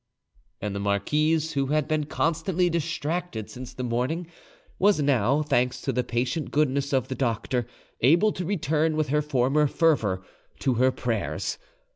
And 0.59 0.73
the 0.75 0.79
marquise, 0.79 1.51
who 1.53 1.67
had 1.67 1.87
been 1.87 2.05
constantly 2.07 2.71
distracted 2.71 3.51
since 3.51 3.71
the 3.75 3.83
morning, 3.83 4.25
was 4.79 4.99
now, 4.99 5.43
thanks 5.43 5.79
to 5.81 5.93
the 5.93 6.03
patient 6.03 6.49
goodness 6.49 6.91
of 6.91 7.07
the 7.07 7.13
doctor, 7.13 7.67
able 7.99 8.31
to 8.31 8.43
return 8.43 8.97
with 8.97 9.09
her 9.09 9.21
former 9.21 9.67
fervour 9.67 10.25
to 10.61 10.73
her 10.73 10.91
prayers. 10.91 11.59